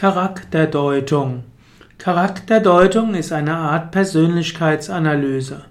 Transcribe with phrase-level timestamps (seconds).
[0.00, 1.44] Charakterdeutung.
[1.98, 5.64] Charakterdeutung ist eine Art Persönlichkeitsanalyse.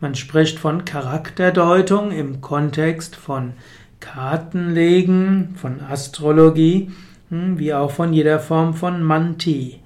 [0.00, 3.52] Man spricht von Charakterdeutung im Kontext von
[4.00, 6.92] Kartenlegen, von Astrologie,
[7.28, 9.80] hm, wie auch von jeder Form von Manti.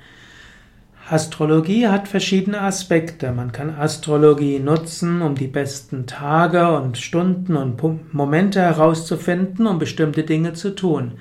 [1.10, 3.32] Astrologie hat verschiedene Aspekte.
[3.32, 10.22] Man kann Astrologie nutzen, um die besten Tage und Stunden und Momente herauszufinden, um bestimmte
[10.22, 11.14] Dinge zu tun.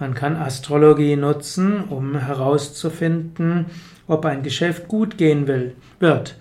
[0.00, 3.66] Man kann Astrologie nutzen, um herauszufinden,
[4.06, 6.36] ob ein Geschäft gut gehen will, wird.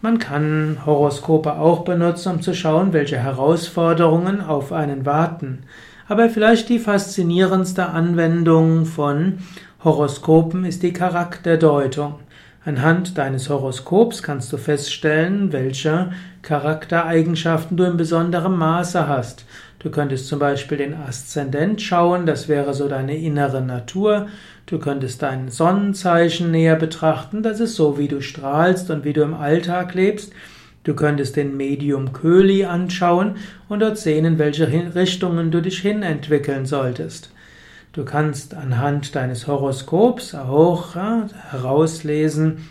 [0.00, 5.64] Man kann Horoskope auch benutzen, um zu schauen, welche Herausforderungen auf einen warten.
[6.08, 9.38] Aber vielleicht die faszinierendste Anwendung von
[9.82, 12.14] Horoskopen ist die Charakterdeutung.
[12.62, 19.46] Anhand deines Horoskops kannst du feststellen, welche Charaktereigenschaften du in besonderem Maße hast.
[19.78, 24.28] Du könntest zum Beispiel den Aszendent schauen, das wäre so deine innere Natur.
[24.66, 29.22] Du könntest dein Sonnenzeichen näher betrachten, das ist so, wie du strahlst und wie du
[29.22, 30.34] im Alltag lebst.
[30.84, 33.36] Du könntest den Medium Köli anschauen
[33.70, 37.30] und dort sehen, in welche Richtungen du dich hin entwickeln solltest.
[37.92, 42.68] Du kannst anhand deines Horoskops auch herauslesen,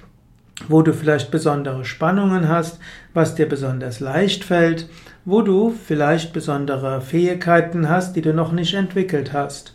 [0.69, 2.79] wo du vielleicht besondere Spannungen hast,
[3.13, 4.87] was dir besonders leicht fällt,
[5.25, 9.73] wo du vielleicht besondere Fähigkeiten hast, die du noch nicht entwickelt hast.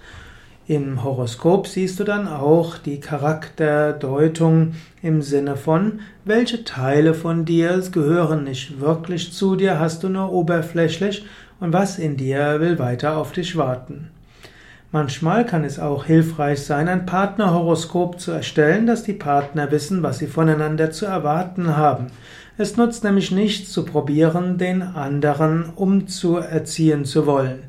[0.67, 4.73] Im Horoskop siehst du dann auch die Charakterdeutung
[5.03, 10.33] im Sinne von, welche Teile von dir gehören nicht wirklich zu dir, hast du nur
[10.33, 11.27] oberflächlich
[11.61, 14.14] und was in dir will weiter auf dich warten.
[14.95, 20.19] Manchmal kann es auch hilfreich sein, ein Partnerhoroskop zu erstellen, dass die Partner wissen, was
[20.19, 22.13] sie voneinander zu erwarten haben.
[22.59, 27.65] Es nutzt nämlich nichts zu probieren, den anderen umzuerziehen zu wollen.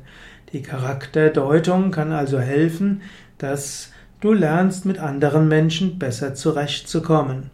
[0.52, 3.02] Die Charakterdeutung kann also helfen,
[3.38, 7.50] dass du lernst, mit anderen Menschen besser zurechtzukommen.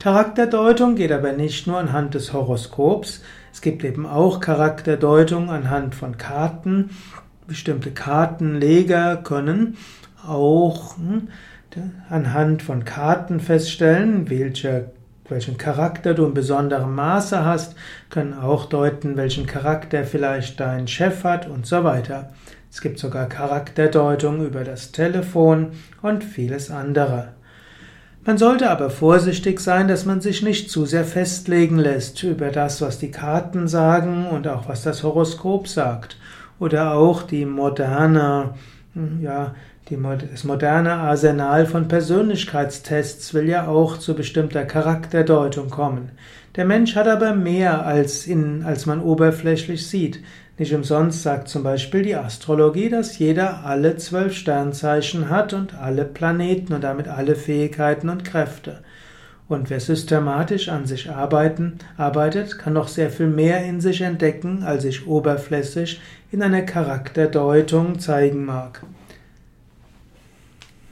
[0.00, 6.18] Charakterdeutung geht aber nicht nur anhand des Horoskops, es gibt eben auch Charakterdeutung anhand von
[6.18, 6.90] Karten
[7.46, 9.76] bestimmte Kartenleger können
[10.26, 11.28] auch hm,
[12.08, 14.90] anhand von Karten feststellen, welche,
[15.28, 17.74] welchen Charakter du in besonderem Maße hast,
[18.10, 22.32] können auch deuten, welchen Charakter vielleicht dein Chef hat und so weiter.
[22.70, 25.72] Es gibt sogar Charakterdeutung über das Telefon
[26.02, 27.28] und vieles andere.
[28.26, 32.80] Man sollte aber vorsichtig sein, dass man sich nicht zu sehr festlegen lässt über das,
[32.80, 36.16] was die Karten sagen und auch was das Horoskop sagt
[36.58, 38.54] oder auch die moderne,
[39.20, 39.54] ja,
[39.88, 39.98] die,
[40.30, 46.12] das moderne Arsenal von Persönlichkeitstests will ja auch zu bestimmter Charakterdeutung kommen.
[46.56, 50.20] Der Mensch hat aber mehr als, in, als man oberflächlich sieht.
[50.56, 56.04] Nicht umsonst sagt zum Beispiel die Astrologie, dass jeder alle zwölf Sternzeichen hat und alle
[56.04, 58.78] Planeten und damit alle Fähigkeiten und Kräfte.
[59.46, 64.62] Und wer systematisch an sich arbeiten, arbeitet, kann noch sehr viel mehr in sich entdecken,
[64.62, 66.00] als sich oberflächlich
[66.32, 68.82] in einer Charakterdeutung zeigen mag.